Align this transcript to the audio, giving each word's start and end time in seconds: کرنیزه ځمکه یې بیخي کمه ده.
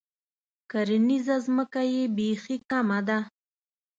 کرنیزه 0.71 1.35
ځمکه 1.45 1.81
یې 1.93 2.03
بیخي 2.15 2.57
کمه 2.69 2.99
ده. 3.07 3.19